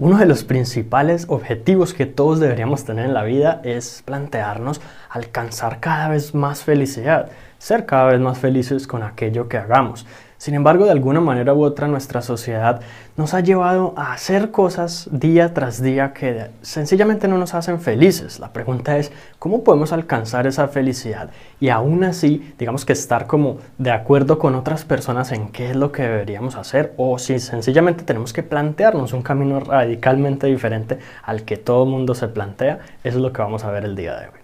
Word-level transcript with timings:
Uno 0.00 0.18
de 0.18 0.26
los 0.26 0.42
principales 0.42 1.26
objetivos 1.28 1.94
que 1.94 2.04
todos 2.04 2.40
deberíamos 2.40 2.84
tener 2.84 3.04
en 3.06 3.14
la 3.14 3.22
vida 3.22 3.60
es 3.62 4.02
plantearnos 4.04 4.80
alcanzar 5.08 5.78
cada 5.78 6.08
vez 6.08 6.34
más 6.34 6.64
felicidad, 6.64 7.30
ser 7.58 7.86
cada 7.86 8.06
vez 8.06 8.18
más 8.18 8.38
felices 8.38 8.88
con 8.88 9.04
aquello 9.04 9.48
que 9.48 9.56
hagamos. 9.56 10.04
Sin 10.44 10.52
embargo, 10.52 10.84
de 10.84 10.90
alguna 10.90 11.22
manera 11.22 11.54
u 11.54 11.64
otra, 11.64 11.88
nuestra 11.88 12.20
sociedad 12.20 12.82
nos 13.16 13.32
ha 13.32 13.40
llevado 13.40 13.94
a 13.96 14.12
hacer 14.12 14.50
cosas 14.50 15.08
día 15.10 15.54
tras 15.54 15.82
día 15.82 16.12
que 16.12 16.50
sencillamente 16.60 17.28
no 17.28 17.38
nos 17.38 17.54
hacen 17.54 17.80
felices. 17.80 18.40
La 18.40 18.52
pregunta 18.52 18.98
es, 18.98 19.10
¿cómo 19.38 19.64
podemos 19.64 19.94
alcanzar 19.94 20.46
esa 20.46 20.68
felicidad? 20.68 21.30
Y 21.60 21.70
aún 21.70 22.04
así, 22.04 22.52
digamos 22.58 22.84
que 22.84 22.92
estar 22.92 23.26
como 23.26 23.56
de 23.78 23.90
acuerdo 23.90 24.38
con 24.38 24.54
otras 24.54 24.84
personas 24.84 25.32
en 25.32 25.48
qué 25.48 25.70
es 25.70 25.76
lo 25.76 25.92
que 25.92 26.02
deberíamos 26.02 26.56
hacer 26.56 26.92
o 26.98 27.18
si 27.18 27.38
sencillamente 27.38 28.04
tenemos 28.04 28.34
que 28.34 28.42
plantearnos 28.42 29.14
un 29.14 29.22
camino 29.22 29.60
radicalmente 29.60 30.46
diferente 30.46 30.98
al 31.22 31.44
que 31.44 31.56
todo 31.56 31.86
mundo 31.86 32.14
se 32.14 32.28
plantea, 32.28 32.80
es 33.02 33.14
lo 33.14 33.32
que 33.32 33.40
vamos 33.40 33.64
a 33.64 33.70
ver 33.70 33.86
el 33.86 33.96
día 33.96 34.14
de 34.20 34.26
hoy. 34.26 34.43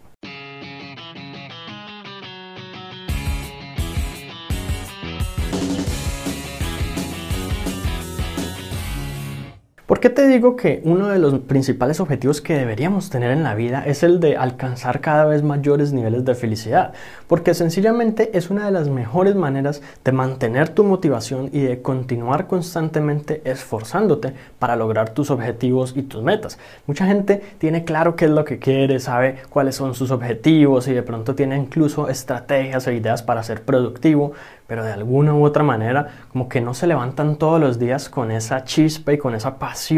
¿Por 10.01 10.09
qué 10.09 10.17
te 10.17 10.29
digo 10.29 10.57
que 10.57 10.81
uno 10.83 11.09
de 11.09 11.19
los 11.19 11.41
principales 11.41 12.01
objetivos 12.01 12.41
que 12.41 12.57
deberíamos 12.57 13.11
tener 13.11 13.33
en 13.33 13.43
la 13.43 13.55
vida 13.55 13.85
es 13.85 14.03
el 14.03 14.19
de 14.19 14.35
alcanzar 14.35 15.03
cada 15.03 15.27
vez 15.27 15.43
mayores 15.43 15.93
niveles 15.93 16.25
de 16.25 16.35
felicidad? 16.35 16.95
Porque 17.27 17.53
sencillamente 17.53 18.31
es 18.33 18.49
una 18.49 18.65
de 18.65 18.71
las 18.71 18.89
mejores 18.89 19.35
maneras 19.35 19.83
de 20.03 20.13
mantener 20.13 20.71
tu 20.71 20.85
motivación 20.85 21.51
y 21.53 21.61
de 21.61 21.83
continuar 21.83 22.47
constantemente 22.47 23.43
esforzándote 23.45 24.33
para 24.59 24.75
lograr 24.75 25.11
tus 25.11 25.31
objetivos 25.31 25.93
y 25.95 26.01
tus 26.01 26.23
metas. 26.23 26.59
Mucha 26.87 27.05
gente 27.05 27.43
tiene 27.59 27.85
claro 27.85 28.17
qué 28.17 28.25
es 28.25 28.31
lo 28.31 28.47
que 28.47 28.59
quiere, 28.59 29.01
sabe 29.01 29.37
cuáles 29.51 29.75
son 29.75 29.95
sus 29.95 30.11
objetivos 30.11 30.89
y 30.89 30.95
de 30.95 31.03
pronto 31.03 31.35
tiene 31.35 31.59
incluso 31.59 32.09
estrategias 32.09 32.87
e 32.87 32.95
ideas 32.95 33.23
para 33.23 33.43
ser 33.43 33.65
productivo, 33.65 34.33
pero 34.67 34.83
de 34.83 34.93
alguna 34.93 35.35
u 35.35 35.45
otra 35.45 35.65
manera 35.65 36.09
como 36.33 36.49
que 36.49 36.61
no 36.61 36.73
se 36.73 36.87
levantan 36.87 37.37
todos 37.37 37.61
los 37.61 37.79
días 37.79 38.09
con 38.09 38.31
esa 38.31 38.65
chispa 38.65 39.13
y 39.13 39.19
con 39.19 39.35
esa 39.35 39.59
pasión 39.59 39.90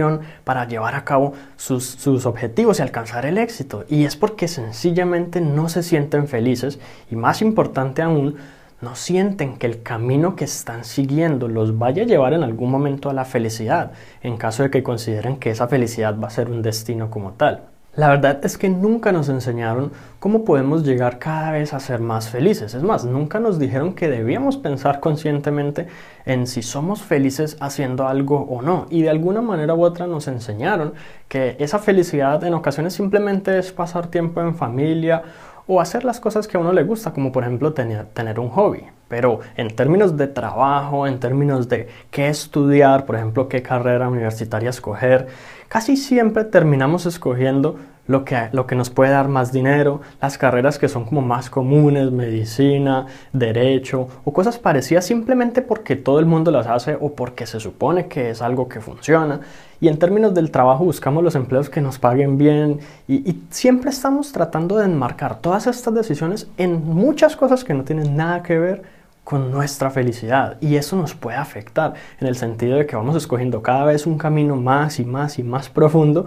para 0.44 0.66
llevar 0.66 0.94
a 0.94 1.04
cabo 1.04 1.34
sus, 1.56 1.84
sus, 1.84 2.26
objetivos 2.26 2.78
y 2.78 2.82
alcanzar 2.82 3.26
el 3.26 3.38
éxito. 3.38 3.84
Y 3.88 4.04
es 4.04 4.16
porque 4.16 4.48
sencillamente 4.48 5.40
no 5.40 5.68
se 5.68 5.82
sienten 5.82 6.28
felices 6.28 6.78
y 7.10 7.16
más 7.16 7.42
importante 7.42 8.02
aún, 8.02 8.36
no 8.80 8.96
sienten 8.96 9.56
que 9.56 9.66
el 9.66 9.82
camino 9.82 10.34
que 10.34 10.44
están 10.44 10.84
siguiendo 10.84 11.48
los 11.48 11.78
vaya 11.78 12.02
a 12.02 12.06
llevar 12.06 12.32
en 12.32 12.42
algún 12.42 12.70
momento 12.70 13.10
a 13.10 13.14
la 13.14 13.24
felicidad, 13.24 13.92
en 14.22 14.36
caso 14.36 14.64
de 14.64 14.70
que 14.70 14.82
consideren 14.82 15.36
que 15.36 15.50
esa 15.50 15.68
felicidad 15.68 16.18
va 16.18 16.26
a 16.26 16.30
ser 16.30 16.50
un 16.50 16.62
destino 16.62 17.08
como 17.10 17.32
tal. 17.32 17.71
La 17.94 18.08
verdad 18.08 18.40
es 18.42 18.56
que 18.56 18.70
nunca 18.70 19.12
nos 19.12 19.28
enseñaron 19.28 19.92
cómo 20.18 20.46
podemos 20.46 20.82
llegar 20.82 21.18
cada 21.18 21.52
vez 21.52 21.74
a 21.74 21.78
ser 21.78 22.00
más 22.00 22.30
felices. 22.30 22.72
Es 22.72 22.82
más, 22.82 23.04
nunca 23.04 23.38
nos 23.38 23.58
dijeron 23.58 23.92
que 23.92 24.08
debíamos 24.08 24.56
pensar 24.56 24.98
conscientemente 24.98 25.88
en 26.24 26.46
si 26.46 26.62
somos 26.62 27.02
felices 27.02 27.58
haciendo 27.60 28.08
algo 28.08 28.46
o 28.48 28.62
no. 28.62 28.86
Y 28.88 29.02
de 29.02 29.10
alguna 29.10 29.42
manera 29.42 29.74
u 29.74 29.84
otra 29.84 30.06
nos 30.06 30.26
enseñaron 30.26 30.94
que 31.28 31.54
esa 31.58 31.78
felicidad 31.78 32.42
en 32.44 32.54
ocasiones 32.54 32.94
simplemente 32.94 33.58
es 33.58 33.72
pasar 33.72 34.06
tiempo 34.06 34.40
en 34.40 34.54
familia 34.54 35.24
o 35.66 35.78
hacer 35.78 36.02
las 36.04 36.18
cosas 36.18 36.48
que 36.48 36.56
a 36.56 36.60
uno 36.60 36.72
le 36.72 36.84
gusta, 36.84 37.12
como 37.12 37.30
por 37.30 37.44
ejemplo 37.44 37.74
tener, 37.74 38.40
un 38.40 38.48
hobby. 38.48 38.86
Pero 39.12 39.40
en 39.58 39.76
términos 39.76 40.16
de 40.16 40.26
trabajo, 40.26 41.06
en 41.06 41.20
términos 41.20 41.68
de 41.68 41.86
qué 42.10 42.28
estudiar, 42.28 43.04
por 43.04 43.16
ejemplo, 43.16 43.46
qué 43.46 43.60
carrera 43.60 44.08
universitaria 44.08 44.70
escoger, 44.70 45.26
casi 45.68 45.98
siempre 45.98 46.44
terminamos 46.44 47.04
escogiendo 47.04 47.76
lo 48.06 48.24
que, 48.24 48.48
lo 48.52 48.66
que 48.66 48.74
nos 48.74 48.88
puede 48.88 49.10
dar 49.10 49.28
más 49.28 49.52
dinero, 49.52 50.00
las 50.22 50.38
carreras 50.38 50.78
que 50.78 50.88
son 50.88 51.04
como 51.04 51.20
más 51.20 51.50
comunes, 51.50 52.10
medicina, 52.10 53.04
derecho 53.34 54.08
o 54.24 54.32
cosas 54.32 54.58
parecidas 54.58 55.04
simplemente 55.04 55.60
porque 55.60 55.94
todo 55.94 56.18
el 56.18 56.24
mundo 56.24 56.50
las 56.50 56.66
hace 56.66 56.96
o 56.98 57.12
porque 57.12 57.44
se 57.44 57.60
supone 57.60 58.06
que 58.06 58.30
es 58.30 58.40
algo 58.40 58.66
que 58.66 58.80
funciona. 58.80 59.40
Y 59.78 59.88
en 59.88 59.98
términos 59.98 60.32
del 60.32 60.50
trabajo 60.50 60.86
buscamos 60.86 61.22
los 61.22 61.34
empleos 61.34 61.68
que 61.68 61.82
nos 61.82 61.98
paguen 61.98 62.38
bien 62.38 62.80
y, 63.06 63.16
y 63.30 63.42
siempre 63.50 63.90
estamos 63.90 64.32
tratando 64.32 64.78
de 64.78 64.86
enmarcar 64.86 65.40
todas 65.42 65.66
estas 65.66 65.92
decisiones 65.92 66.48
en 66.56 66.82
muchas 66.82 67.36
cosas 67.36 67.62
que 67.62 67.74
no 67.74 67.84
tienen 67.84 68.16
nada 68.16 68.42
que 68.42 68.58
ver 68.58 69.01
con 69.24 69.50
nuestra 69.50 69.90
felicidad 69.90 70.56
y 70.60 70.76
eso 70.76 70.96
nos 70.96 71.14
puede 71.14 71.36
afectar 71.36 71.94
en 72.20 72.26
el 72.26 72.36
sentido 72.36 72.76
de 72.76 72.86
que 72.86 72.96
vamos 72.96 73.16
escogiendo 73.16 73.62
cada 73.62 73.84
vez 73.84 74.06
un 74.06 74.18
camino 74.18 74.56
más 74.56 74.98
y 74.98 75.04
más 75.04 75.38
y 75.38 75.42
más 75.42 75.68
profundo 75.68 76.26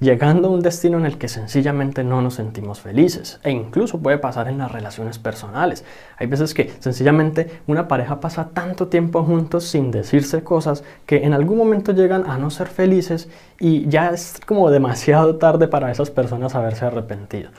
llegando 0.00 0.48
a 0.48 0.50
un 0.50 0.60
destino 0.60 0.98
en 0.98 1.04
el 1.04 1.18
que 1.18 1.28
sencillamente 1.28 2.02
no 2.02 2.22
nos 2.22 2.34
sentimos 2.34 2.80
felices 2.80 3.38
e 3.44 3.50
incluso 3.50 3.98
puede 3.98 4.18
pasar 4.18 4.48
en 4.48 4.58
las 4.58 4.72
relaciones 4.72 5.18
personales. 5.18 5.84
Hay 6.16 6.26
veces 6.26 6.54
que 6.54 6.72
sencillamente 6.80 7.60
una 7.66 7.86
pareja 7.86 8.18
pasa 8.18 8.48
tanto 8.48 8.88
tiempo 8.88 9.22
juntos 9.22 9.64
sin 9.64 9.90
decirse 9.90 10.42
cosas 10.42 10.82
que 11.06 11.24
en 11.24 11.34
algún 11.34 11.58
momento 11.58 11.92
llegan 11.92 12.28
a 12.28 12.38
no 12.38 12.50
ser 12.50 12.68
felices 12.68 13.28
y 13.58 13.86
ya 13.88 14.08
es 14.10 14.40
como 14.46 14.70
demasiado 14.70 15.36
tarde 15.36 15.68
para 15.68 15.90
esas 15.90 16.10
personas 16.10 16.54
haberse 16.54 16.86
arrepentido. 16.86 17.50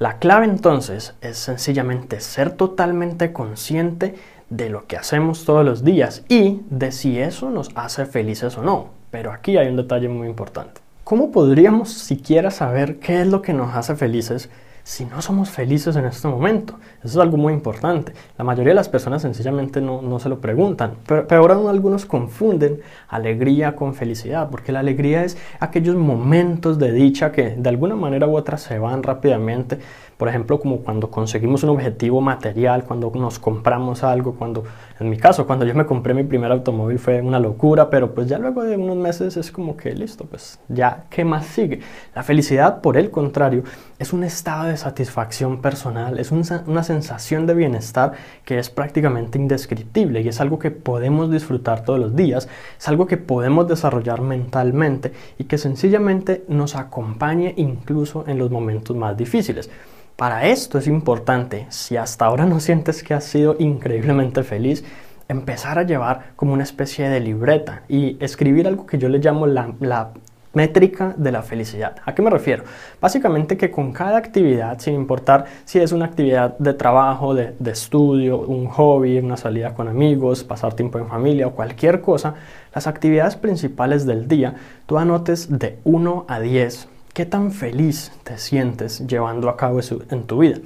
La 0.00 0.18
clave 0.18 0.46
entonces 0.46 1.14
es 1.20 1.36
sencillamente 1.38 2.18
ser 2.18 2.50
totalmente 2.50 3.32
consciente 3.32 4.16
de 4.50 4.68
lo 4.68 4.88
que 4.88 4.96
hacemos 4.96 5.44
todos 5.44 5.64
los 5.64 5.84
días 5.84 6.24
y 6.28 6.62
de 6.68 6.90
si 6.90 7.20
eso 7.20 7.48
nos 7.50 7.70
hace 7.76 8.04
felices 8.04 8.58
o 8.58 8.62
no. 8.62 8.88
Pero 9.12 9.30
aquí 9.30 9.56
hay 9.56 9.68
un 9.68 9.76
detalle 9.76 10.08
muy 10.08 10.26
importante. 10.26 10.80
¿Cómo 11.04 11.30
podríamos 11.30 11.92
siquiera 11.92 12.50
saber 12.50 12.98
qué 12.98 13.20
es 13.20 13.28
lo 13.28 13.40
que 13.40 13.52
nos 13.52 13.76
hace 13.76 13.94
felices 13.94 14.50
si 14.84 15.06
no 15.06 15.22
somos 15.22 15.48
felices 15.50 15.96
en 15.96 16.04
este 16.04 16.28
momento? 16.28 16.74
Eso 16.98 17.08
es 17.08 17.16
algo 17.16 17.38
muy 17.38 17.54
importante. 17.54 18.12
La 18.36 18.44
mayoría 18.44 18.70
de 18.70 18.76
las 18.76 18.90
personas 18.90 19.22
sencillamente 19.22 19.80
no, 19.80 20.18
se 20.18 20.28
lo 20.28 20.40
preguntan, 20.40 20.96
pero, 21.06 21.26
pero 21.26 21.68
algunos 21.68 22.04
confunden 22.04 22.80
alegría 23.08 23.74
con 23.74 23.94
felicidad, 23.94 24.50
porque 24.50 24.72
la 24.72 24.80
alegría 24.80 25.24
es 25.24 25.38
aquellos 25.58 25.96
momentos 25.96 26.78
de 26.78 26.92
dicha 26.92 27.32
que 27.32 27.50
de 27.56 27.68
alguna 27.68 27.96
manera 27.96 28.28
u 28.28 28.36
otra 28.36 28.58
se 28.58 28.78
van 28.78 29.02
rápidamente. 29.02 29.78
Por 30.16 30.28
ejemplo, 30.28 30.60
como 30.60 30.78
cuando 30.78 31.10
conseguimos 31.10 31.64
un 31.64 31.70
objetivo 31.70 32.20
material, 32.20 32.84
cuando 32.84 33.10
nos 33.14 33.38
compramos 33.40 34.04
algo, 34.04 34.34
cuando, 34.34 34.64
en 35.00 35.10
mi 35.10 35.16
caso, 35.16 35.44
cuando 35.46 35.64
yo 35.64 35.74
me 35.74 35.86
compré 35.86 36.14
mi 36.14 36.22
primer 36.22 36.52
automóvil 36.52 37.00
fue 37.00 37.20
una 37.20 37.40
locura, 37.40 37.90
pero 37.90 38.14
pues 38.14 38.28
ya 38.28 38.38
luego 38.38 38.62
de 38.62 38.76
unos 38.76 38.96
meses 38.96 39.36
es 39.36 39.50
como 39.50 39.76
que 39.76 39.92
listo, 39.92 40.24
pues 40.24 40.60
ya, 40.68 41.04
¿qué 41.10 41.24
más 41.24 41.46
sigue? 41.46 41.80
La 42.14 42.22
felicidad, 42.22 42.80
por 42.80 42.96
el 42.96 43.10
contrario, 43.10 43.64
es 43.98 44.12
un 44.12 44.22
estado 44.22 44.64
de 44.64 44.73
satisfacción 44.76 45.60
personal, 45.60 46.18
es 46.18 46.32
una 46.32 46.82
sensación 46.82 47.46
de 47.46 47.54
bienestar 47.54 48.12
que 48.44 48.58
es 48.58 48.70
prácticamente 48.70 49.38
indescriptible 49.38 50.20
y 50.20 50.28
es 50.28 50.40
algo 50.40 50.58
que 50.58 50.70
podemos 50.70 51.30
disfrutar 51.30 51.84
todos 51.84 51.98
los 51.98 52.16
días, 52.16 52.48
es 52.78 52.88
algo 52.88 53.06
que 53.06 53.16
podemos 53.16 53.68
desarrollar 53.68 54.20
mentalmente 54.20 55.12
y 55.38 55.44
que 55.44 55.58
sencillamente 55.58 56.44
nos 56.48 56.76
acompañe 56.76 57.54
incluso 57.56 58.24
en 58.26 58.38
los 58.38 58.50
momentos 58.50 58.96
más 58.96 59.16
difíciles. 59.16 59.70
Para 60.16 60.46
esto 60.46 60.78
es 60.78 60.86
importante, 60.86 61.66
si 61.70 61.96
hasta 61.96 62.26
ahora 62.26 62.46
no 62.46 62.60
sientes 62.60 63.02
que 63.02 63.14
has 63.14 63.24
sido 63.24 63.56
increíblemente 63.58 64.44
feliz, 64.44 64.84
empezar 65.28 65.78
a 65.78 65.82
llevar 65.82 66.32
como 66.36 66.52
una 66.52 66.62
especie 66.62 67.08
de 67.08 67.20
libreta 67.20 67.82
y 67.88 68.16
escribir 68.20 68.68
algo 68.68 68.86
que 68.86 68.98
yo 68.98 69.08
le 69.08 69.18
llamo 69.18 69.46
la, 69.46 70.12
métrica 70.54 71.14
de 71.16 71.32
la 71.32 71.42
felicidad. 71.42 71.96
¿A 72.04 72.14
qué 72.14 72.22
me 72.22 72.30
refiero? 72.30 72.64
Básicamente 73.00 73.56
que 73.56 73.70
con 73.70 73.92
cada 73.92 74.16
actividad, 74.16 74.78
sin 74.78 74.94
importar 74.94 75.44
si 75.64 75.78
es 75.78 75.92
una 75.92 76.06
actividad 76.06 76.56
de 76.58 76.74
trabajo, 76.74 77.34
de, 77.34 77.54
estudio, 77.66 78.38
un 78.38 78.66
hobby, 78.66 79.18
una 79.18 79.36
salida 79.36 79.74
con 79.74 79.88
amigos, 79.88 80.44
pasar 80.44 80.74
tiempo 80.74 80.98
en 80.98 81.08
familia 81.08 81.46
o 81.46 81.52
cualquier 81.52 82.00
cosa, 82.00 82.34
las 82.74 82.86
actividades 82.86 83.36
principales 83.36 84.06
del 84.06 84.28
día, 84.28 84.54
tú 84.86 84.98
anotes 84.98 85.58
de 85.58 85.78
1 85.84 86.26
a 86.28 86.40
10 86.40 86.88
qué 87.14 87.24
tan 87.24 87.52
feliz 87.52 88.10
te 88.24 88.38
sientes 88.38 89.06
llevando 89.06 89.48
a 89.48 89.56
cabo 89.56 89.78
eso 89.78 90.00
en 90.10 90.24
tu 90.24 90.38
vida. 90.38 90.58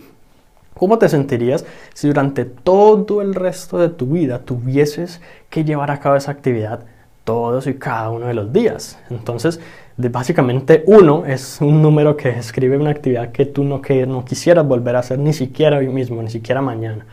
¿Cómo 0.75 0.99
te 0.99 1.09
sentirías 1.09 1.67
si 1.93 2.09
durante 2.09 2.45
todo 2.45 3.21
el 3.21 3.35
resto 3.35 3.79
de 3.79 3.89
tu 3.89 4.07
vida 4.07 4.41
tuvieses 4.41 5.21
que 5.51 5.65
llevar 5.65 5.91
a 5.91 6.01
cabo 6.01 6.17
esa 6.17 6.31
actividad 6.31 6.85
todos 7.29 7.67
y 7.67 7.75
cada 7.75 8.09
uno 8.09 8.25
de 8.25 8.33
los 8.33 8.55
días. 8.55 8.99
Entonces, 9.11 9.61
básicamente 9.99 10.83
uno 10.87 11.27
es 11.27 11.59
un 11.61 11.83
número 11.83 12.17
que 12.17 12.33
describe 12.33 12.79
una 12.79 12.89
actividad 12.89 13.33
que 13.33 13.45
tú 13.45 13.65
no, 13.65 13.83
que 13.83 14.07
no 14.07 14.25
quisieras 14.25 14.67
volver 14.67 14.97
a 14.97 15.01
hacer 15.01 15.19
ni 15.19 15.35
siquiera 15.35 15.77
hoy 15.77 15.89
mismo, 15.89 16.23
ni 16.23 16.31
siquiera 16.31 16.63
mañana. 16.63 17.05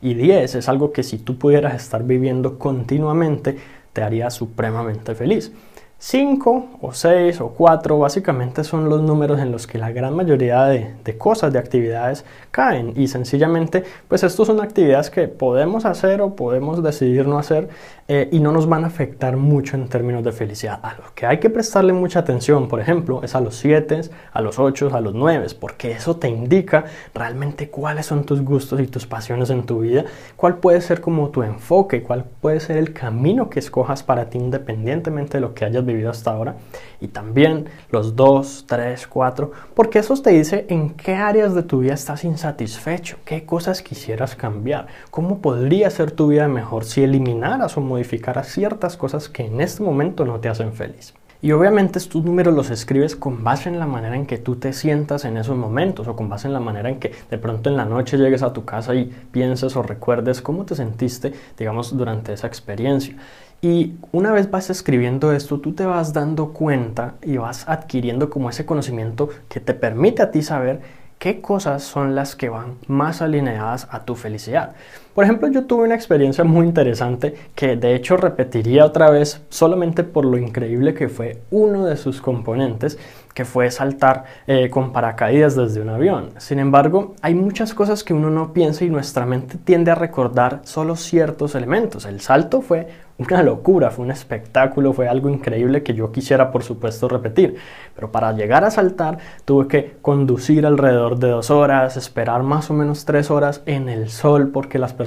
Y 0.00 0.14
10 0.14 0.54
es 0.54 0.68
algo 0.68 0.92
que 0.92 1.02
si 1.02 1.18
tú 1.18 1.38
pudieras 1.38 1.74
estar 1.74 2.04
viviendo 2.04 2.56
continuamente, 2.56 3.56
te 3.92 4.00
haría 4.00 4.30
supremamente 4.30 5.16
feliz. 5.16 5.50
5 5.98 6.66
o 6.82 6.92
6 6.92 7.40
o 7.40 7.48
4 7.50 7.98
básicamente 7.98 8.62
son 8.62 8.88
los 8.88 9.00
números 9.00 9.40
en 9.40 9.50
los 9.50 9.66
que 9.66 9.78
la 9.78 9.90
gran 9.90 10.14
mayoría 10.14 10.64
de, 10.64 10.94
de, 11.02 11.18
cosas, 11.18 11.52
de 11.52 11.58
actividades 11.58 12.24
caen 12.50 12.92
y 12.94 13.08
sencillamente 13.08 13.84
pues 14.08 14.22
estos 14.22 14.46
son 14.46 14.60
actividades 14.60 15.10
que 15.10 15.28
podemos 15.28 15.84
hacer 15.86 16.20
o 16.20 16.36
podemos 16.36 16.82
decidir 16.82 17.26
no 17.26 17.38
hacer 17.38 17.68
eh, 18.06 18.28
y 18.30 18.38
no 18.38 18.52
nos 18.52 18.68
van 18.68 18.84
a 18.84 18.88
afectar 18.88 19.38
mucho 19.38 19.76
en 19.76 19.88
términos 19.88 20.22
de 20.22 20.30
felicidad. 20.30 20.78
A 20.82 20.92
lo 20.92 21.14
que 21.14 21.24
hay 21.24 21.38
que 21.38 21.48
prestarle 21.48 21.94
mucha 21.94 22.18
atención, 22.18 22.68
por 22.68 22.78
ejemplo, 22.78 23.22
es 23.22 23.34
a 23.34 23.40
los 23.40 23.56
7, 23.56 24.02
a 24.30 24.40
los 24.42 24.58
8, 24.58 24.90
a 24.92 25.00
los 25.00 25.14
9, 25.14 25.46
porque 25.58 25.92
eso 25.92 26.16
te 26.16 26.28
indica 26.28 26.84
realmente 27.14 27.70
cuáles 27.70 28.04
son 28.04 28.24
tus 28.24 28.42
gustos 28.42 28.78
y 28.80 28.88
tus 28.88 29.06
pasiones 29.06 29.48
en 29.48 29.64
tu 29.64 29.78
vida, 29.78 30.04
cuál 30.36 30.58
puede 30.58 30.82
ser 30.82 31.00
como 31.00 31.30
tu 31.30 31.42
enfoque, 31.42 32.02
cuál 32.02 32.26
puede 32.42 32.60
ser 32.60 32.76
el 32.76 32.92
camino 32.92 33.48
que 33.48 33.58
escojas 33.58 34.02
para 34.02 34.28
ti 34.28 34.36
independientemente 34.36 35.38
de 35.38 35.40
lo 35.40 35.54
que 35.54 35.64
hayas 35.64 35.83
vivido 35.84 36.10
hasta 36.10 36.32
ahora. 36.32 36.56
Y 37.00 37.08
también 37.08 37.66
los 37.90 38.16
2, 38.16 38.64
3, 38.66 39.06
4, 39.06 39.52
porque 39.74 39.98
eso 39.98 40.14
te 40.16 40.30
dice 40.30 40.66
en 40.68 40.90
qué 40.90 41.14
áreas 41.14 41.54
de 41.54 41.62
tu 41.62 41.80
vida 41.80 41.94
estás 41.94 42.24
insatisfecho, 42.24 43.18
qué 43.24 43.44
cosas 43.44 43.82
quisieras 43.82 44.36
cambiar, 44.36 44.86
cómo 45.10 45.38
podría 45.38 45.90
ser 45.90 46.10
tu 46.10 46.28
vida 46.28 46.48
mejor 46.48 46.84
si 46.84 47.02
eliminaras 47.02 47.76
o 47.76 47.80
modificaras 47.80 48.48
ciertas 48.48 48.96
cosas 48.96 49.28
que 49.28 49.46
en 49.46 49.60
este 49.60 49.82
momento 49.82 50.24
no 50.24 50.40
te 50.40 50.48
hacen 50.48 50.72
feliz. 50.72 51.14
Y 51.44 51.52
obviamente 51.52 51.98
estos 51.98 52.24
números 52.24 52.54
los 52.54 52.70
escribes 52.70 53.16
con 53.16 53.44
base 53.44 53.68
en 53.68 53.78
la 53.78 53.86
manera 53.86 54.16
en 54.16 54.24
que 54.24 54.38
tú 54.38 54.56
te 54.56 54.72
sientas 54.72 55.26
en 55.26 55.36
esos 55.36 55.54
momentos 55.54 56.08
o 56.08 56.16
con 56.16 56.30
base 56.30 56.46
en 56.46 56.54
la 56.54 56.60
manera 56.60 56.88
en 56.88 56.98
que 56.98 57.12
de 57.30 57.36
pronto 57.36 57.68
en 57.68 57.76
la 57.76 57.84
noche 57.84 58.16
llegues 58.16 58.42
a 58.42 58.54
tu 58.54 58.64
casa 58.64 58.94
y 58.94 59.14
pienses 59.30 59.76
o 59.76 59.82
recuerdes 59.82 60.40
cómo 60.40 60.64
te 60.64 60.74
sentiste, 60.74 61.34
digamos, 61.58 61.94
durante 61.94 62.32
esa 62.32 62.46
experiencia. 62.46 63.16
Y 63.60 63.94
una 64.12 64.32
vez 64.32 64.50
vas 64.50 64.68
escribiendo 64.68 65.32
esto, 65.32 65.58
tú 65.60 65.72
te 65.72 65.86
vas 65.86 66.12
dando 66.12 66.52
cuenta 66.52 67.14
y 67.22 67.38
vas 67.38 67.68
adquiriendo 67.68 68.28
como 68.28 68.50
ese 68.50 68.66
conocimiento 68.66 69.30
que 69.48 69.60
te 69.60 69.72
permite 69.72 70.22
a 70.22 70.30
ti 70.30 70.42
saber 70.42 70.80
qué 71.18 71.40
cosas 71.40 71.82
son 71.82 72.14
las 72.14 72.36
que 72.36 72.50
van 72.50 72.76
más 72.86 73.22
alineadas 73.22 73.88
a 73.90 74.04
tu 74.04 74.14
felicidad. 74.14 74.74
Por 75.14 75.22
ejemplo, 75.22 75.46
yo 75.46 75.64
tuve 75.66 75.84
una 75.84 75.94
experiencia 75.94 76.42
muy 76.42 76.66
interesante 76.66 77.36
que 77.54 77.76
de 77.76 77.94
hecho 77.94 78.16
repetiría 78.16 78.84
otra 78.84 79.10
vez 79.10 79.42
solamente 79.48 80.02
por 80.02 80.24
lo 80.24 80.36
increíble 80.36 80.92
que 80.92 81.08
fue 81.08 81.38
uno 81.52 81.86
de 81.86 81.96
sus 81.96 82.20
componentes, 82.20 82.98
que 83.32 83.44
fue 83.44 83.70
saltar 83.70 84.24
eh, 84.48 84.70
con 84.70 84.92
paracaídas 84.92 85.54
desde 85.54 85.80
un 85.80 85.90
avión. 85.90 86.30
Sin 86.38 86.58
embargo, 86.58 87.14
hay 87.22 87.34
muchas 87.34 87.74
cosas 87.74 88.02
que 88.02 88.12
uno 88.12 88.30
no 88.30 88.52
piensa 88.52 88.84
y 88.84 88.90
nuestra 88.90 89.24
mente 89.24 89.56
tiende 89.56 89.92
a 89.92 89.96
recordar 89.96 90.60
solo 90.64 90.96
ciertos 90.96 91.54
elementos. 91.54 92.06
El 92.06 92.20
salto 92.20 92.60
fue 92.60 92.88
una 93.16 93.44
locura, 93.44 93.90
fue 93.90 94.04
un 94.04 94.10
espectáculo, 94.10 94.92
fue 94.92 95.06
algo 95.06 95.28
increíble 95.28 95.84
que 95.84 95.94
yo 95.94 96.10
quisiera 96.10 96.50
por 96.50 96.64
supuesto 96.64 97.08
repetir. 97.08 97.56
Pero 97.94 98.10
para 98.10 98.32
llegar 98.32 98.64
a 98.64 98.70
saltar 98.70 99.18
tuve 99.44 99.68
que 99.68 99.96
conducir 100.02 100.66
alrededor 100.66 101.18
de 101.18 101.28
dos 101.28 101.50
horas, 101.50 101.96
esperar 101.96 102.42
más 102.42 102.70
o 102.70 102.74
menos 102.74 103.04
tres 103.04 103.30
horas 103.30 103.62
en 103.66 103.88
el 103.88 104.10
sol 104.10 104.48
porque 104.48 104.78
las 104.78 104.92
personas 104.92 105.03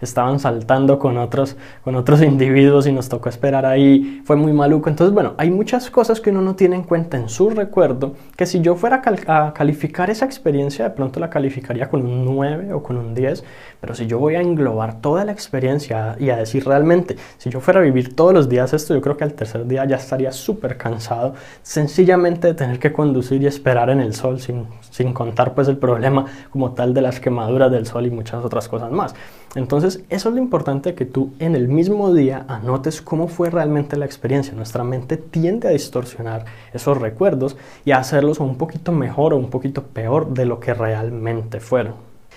estaban 0.00 0.38
saltando 0.38 0.98
con 0.98 1.16
otros, 1.18 1.56
con 1.84 1.94
otros 1.96 2.22
individuos 2.32 2.86
y 2.86 2.92
nos 2.92 3.08
tocó 3.08 3.28
esperar 3.28 3.66
ahí. 3.66 4.22
Fue 4.24 4.36
muy 4.36 4.52
maluco. 4.52 4.88
Entonces, 4.88 5.12
bueno, 5.14 5.34
hay 5.38 5.50
muchas 5.50 5.90
cosas 5.90 6.20
que 6.20 6.30
uno 6.30 6.42
no 6.42 6.54
tiene 6.54 6.76
en 6.76 6.82
cuenta 6.82 7.16
en 7.16 7.28
su 7.28 7.50
recuerdo 7.50 8.14
que 8.36 8.46
si 8.46 8.60
yo 8.60 8.74
fuera 8.74 9.02
a, 9.26 9.52
calificar 9.52 10.10
esa 10.10 10.24
experiencia, 10.24 10.84
de 10.84 10.90
pronto 10.90 11.20
la 11.20 11.30
calificaría 11.30 11.88
con 11.88 12.04
un 12.04 12.24
9 12.24 12.72
o 12.72 12.82
con 12.82 12.96
un 12.96 13.14
10. 13.14 13.44
Pero 13.80 13.94
si 13.94 14.06
yo 14.06 14.18
voy 14.18 14.34
a 14.36 14.40
englobar 14.40 15.00
toda 15.00 15.24
la 15.24 15.32
experiencia 15.32 16.16
y 16.18 16.30
a 16.30 16.36
decir 16.36 16.64
realmente, 16.64 17.16
si 17.38 17.50
yo 17.50 17.60
fuera 17.60 17.80
a 17.80 17.82
vivir 17.82 18.14
todos 18.14 18.32
los 18.32 18.48
días 18.48 18.72
esto, 18.72 18.94
yo 18.94 19.00
creo 19.00 19.16
que 19.16 19.24
al 19.24 19.34
tercer 19.34 19.66
día 19.66 19.84
ya 19.84 19.96
estaría 19.96 20.32
súper 20.32 20.76
cansado, 20.76 21.34
sencillamente 21.62 22.48
de 22.48 22.54
tener 22.54 22.78
que 22.78 22.92
conducir 22.92 23.42
y 23.42 23.46
esperar 23.46 23.90
en 23.90 24.00
el 24.00 24.14
sol, 24.14 24.40
sin, 24.40 24.66
sin 24.90 25.12
contar 25.12 25.54
pues 25.54 25.68
el 25.68 25.76
problema 25.76 26.26
como 26.50 26.72
tal 26.72 26.94
de 26.94 27.02
las 27.02 27.20
quemaduras 27.20 27.70
del 27.70 27.86
sol 27.86 28.06
y 28.06 28.10
muchas 28.10 28.44
otras 28.44 28.68
cosas 28.68 28.90
más. 28.90 29.14
Entonces, 29.54 30.02
eso 30.08 30.28
es 30.30 30.34
lo 30.34 30.40
importante 30.40 30.94
que 30.94 31.04
tú 31.04 31.32
en 31.38 31.54
el 31.54 31.68
mismo 31.68 32.14
día 32.14 32.44
anotes 32.48 33.02
cómo 33.02 33.28
fue 33.28 33.50
realmente 33.50 33.98
la 33.98 34.06
experiencia. 34.06 34.54
Nuestra 34.54 34.82
mente 34.82 35.18
tiende 35.18 35.68
a 35.68 35.72
distorsionar 35.72 36.46
esos 36.72 36.98
recuerdos 36.98 37.56
y 37.84 37.90
a 37.90 37.98
hacerlos 37.98 38.40
un 38.40 38.56
poquito 38.56 38.92
mejor 38.92 39.34
o 39.34 39.36
un 39.36 39.50
poquito 39.50 39.82
peor 39.82 40.32
de 40.32 40.46
lo 40.46 40.58
que 40.58 40.72
realmente 40.72 41.60
fueron. 41.60 41.94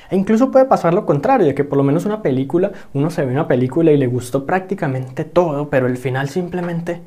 E 0.09 0.15
incluso 0.15 0.51
puede 0.51 0.65
pasar 0.65 0.93
lo 0.93 1.05
contrario, 1.05 1.47
de 1.47 1.55
que 1.55 1.63
por 1.63 1.77
lo 1.77 1.83
menos 1.83 2.05
una 2.05 2.21
película, 2.21 2.71
uno 2.93 3.09
se 3.09 3.25
ve 3.25 3.31
una 3.31 3.47
película 3.47 3.91
y 3.91 3.97
le 3.97 4.07
gustó 4.07 4.45
prácticamente 4.45 5.23
todo, 5.23 5.69
pero 5.69 5.87
el 5.87 5.97
final 5.97 6.29
simplemente 6.29 7.01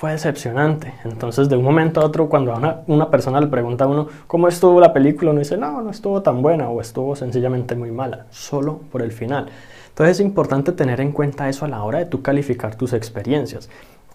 fue 0.00 0.12
decepcionante. 0.12 0.94
Entonces, 1.04 1.50
de 1.50 1.58
un 1.58 1.62
momento 1.62 2.00
a 2.00 2.06
otro, 2.06 2.30
cuando 2.30 2.54
a 2.54 2.82
una, 2.86 3.10
persona 3.10 3.38
le 3.38 3.48
pregunta 3.48 3.84
a 3.84 3.86
uno 3.86 4.08
cómo 4.26 4.48
estuvo 4.48 4.80
la 4.80 4.94
película, 4.94 5.30
uno 5.30 5.40
dice, 5.40 5.58
no, 5.58 5.82
no 5.82 5.90
estuvo 5.90 6.22
tan 6.22 6.40
buena 6.40 6.70
o 6.70 6.80
estuvo 6.80 7.14
sencillamente 7.14 7.74
muy 7.74 7.90
mala, 7.90 8.24
solo 8.30 8.80
por 8.90 9.02
el 9.02 9.12
final. 9.12 9.48
Entonces 9.90 10.16
es 10.16 10.24
importante 10.24 10.72
tener 10.72 11.02
en 11.02 11.12
cuenta 11.12 11.50
eso 11.50 11.66
a 11.66 11.68
la 11.68 11.84
hora 11.84 11.98
de 11.98 12.06
tú 12.06 12.22
calificar 12.22 12.76
tus 12.76 12.94
experiencias. 12.94 13.68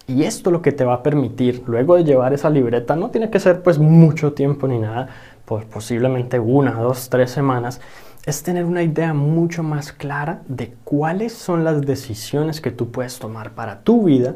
Y 0.08 0.24
esto 0.24 0.50
lo 0.50 0.60
que 0.60 0.72
te 0.72 0.84
va 0.84 0.94
a 0.94 1.02
permitir, 1.04 1.62
luego 1.68 1.94
de 1.94 2.02
llevar 2.02 2.32
esa 2.32 2.50
libreta, 2.50 2.96
no 2.96 3.10
tiene 3.10 3.30
que 3.30 3.38
ser 3.38 3.62
pues 3.62 3.78
mucho 3.78 4.32
tiempo 4.32 4.66
ni 4.66 4.80
nada, 4.80 5.08
por 5.44 5.66
posiblemente 5.66 6.40
una, 6.40 6.72
dos, 6.72 7.08
tres 7.10 7.30
semanas, 7.30 7.80
es 8.24 8.42
tener 8.42 8.64
una 8.64 8.82
idea 8.82 9.14
mucho 9.14 9.62
más 9.62 9.92
clara 9.92 10.42
de 10.48 10.74
cuáles 10.82 11.32
son 11.32 11.62
las 11.62 11.82
decisiones 11.82 12.60
que 12.60 12.72
tú 12.72 12.90
puedes 12.90 13.20
tomar 13.20 13.52
para 13.52 13.82
tu 13.82 14.02
vida 14.02 14.34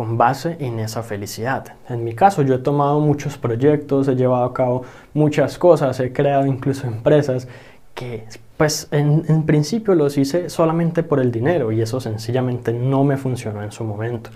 con 0.00 0.16
base 0.16 0.56
en 0.60 0.80
esa 0.80 1.02
felicidad. 1.02 1.74
En 1.86 2.04
mi 2.04 2.14
caso, 2.14 2.40
yo 2.40 2.54
he 2.54 2.58
tomado 2.58 3.00
muchos 3.00 3.36
proyectos, 3.36 4.08
he 4.08 4.16
llevado 4.16 4.46
a 4.46 4.54
cabo 4.54 4.82
muchas 5.12 5.58
cosas, 5.58 6.00
he 6.00 6.10
creado 6.10 6.46
incluso 6.46 6.86
empresas 6.86 7.46
que 7.94 8.24
pues 8.56 8.88
en, 8.92 9.24
en 9.28 9.42
principio 9.44 9.94
los 9.94 10.16
hice 10.16 10.48
solamente 10.48 11.02
por 11.02 11.20
el 11.20 11.30
dinero 11.30 11.70
y 11.70 11.82
eso 11.82 12.00
sencillamente 12.00 12.72
no 12.72 13.04
me 13.04 13.18
funcionó 13.18 13.62
en 13.62 13.72
su 13.72 13.84
momento. 13.84 14.30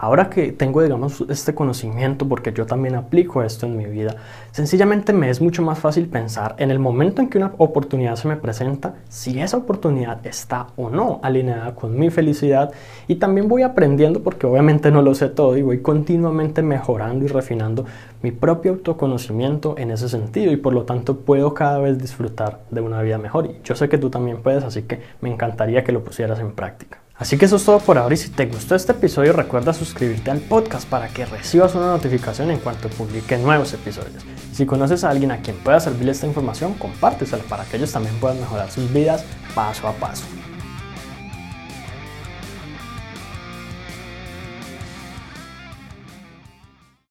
Ahora 0.00 0.30
que 0.30 0.52
tengo, 0.52 0.80
digamos, 0.80 1.24
este 1.28 1.56
conocimiento, 1.56 2.28
porque 2.28 2.52
yo 2.52 2.66
también 2.66 2.94
aplico 2.94 3.42
esto 3.42 3.66
en 3.66 3.76
mi 3.76 3.86
vida, 3.86 4.14
sencillamente 4.52 5.12
me 5.12 5.28
es 5.28 5.40
mucho 5.40 5.60
más 5.60 5.80
fácil 5.80 6.06
pensar 6.06 6.54
en 6.58 6.70
el 6.70 6.78
momento 6.78 7.20
en 7.20 7.28
que 7.28 7.36
una 7.36 7.52
oportunidad 7.58 8.14
se 8.14 8.28
me 8.28 8.36
presenta, 8.36 8.94
si 9.08 9.40
esa 9.40 9.56
oportunidad 9.56 10.24
está 10.24 10.68
o 10.76 10.88
no 10.88 11.18
alineada 11.24 11.74
con 11.74 11.98
mi 11.98 12.10
felicidad. 12.10 12.70
Y 13.08 13.16
también 13.16 13.48
voy 13.48 13.62
aprendiendo, 13.62 14.22
porque 14.22 14.46
obviamente 14.46 14.92
no 14.92 15.02
lo 15.02 15.16
sé 15.16 15.30
todo, 15.30 15.56
y 15.56 15.62
voy 15.62 15.82
continuamente 15.82 16.62
mejorando 16.62 17.24
y 17.24 17.28
refinando 17.28 17.84
mi 18.22 18.30
propio 18.30 18.74
autoconocimiento 18.74 19.74
en 19.78 19.90
ese 19.90 20.08
sentido, 20.08 20.52
y 20.52 20.56
por 20.58 20.74
lo 20.74 20.84
tanto 20.84 21.16
puedo 21.16 21.54
cada 21.54 21.80
vez 21.80 21.98
disfrutar 21.98 22.60
de 22.70 22.80
una 22.82 23.02
vida 23.02 23.18
mejor. 23.18 23.46
Y 23.46 23.56
yo 23.64 23.74
sé 23.74 23.88
que 23.88 23.98
tú 23.98 24.10
también 24.10 24.42
puedes, 24.44 24.62
así 24.62 24.82
que 24.82 25.00
me 25.20 25.28
encantaría 25.28 25.82
que 25.82 25.90
lo 25.90 26.04
pusieras 26.04 26.38
en 26.38 26.52
práctica. 26.52 26.98
Así 27.18 27.36
que 27.36 27.46
eso 27.46 27.56
es 27.56 27.64
todo 27.64 27.80
por 27.80 27.98
ahora 27.98 28.14
y 28.14 28.16
si 28.16 28.28
te 28.28 28.46
gustó 28.46 28.76
este 28.76 28.92
episodio 28.92 29.32
recuerda 29.32 29.74
suscribirte 29.74 30.30
al 30.30 30.38
podcast 30.38 30.88
para 30.88 31.08
que 31.08 31.26
recibas 31.26 31.74
una 31.74 31.88
notificación 31.88 32.52
en 32.52 32.60
cuanto 32.60 32.88
publique 32.88 33.36
nuevos 33.36 33.72
episodios. 33.72 34.22
Si 34.52 34.66
conoces 34.66 35.02
a 35.02 35.10
alguien 35.10 35.32
a 35.32 35.38
quien 35.38 35.56
pueda 35.56 35.80
servirle 35.80 36.12
esta 36.12 36.28
información, 36.28 36.74
compártesela 36.74 37.42
para 37.44 37.64
que 37.64 37.76
ellos 37.76 37.90
también 37.90 38.14
puedan 38.20 38.38
mejorar 38.38 38.70
sus 38.70 38.92
vidas 38.92 39.24
paso 39.52 39.88
a 39.88 39.92
paso. 39.94 40.24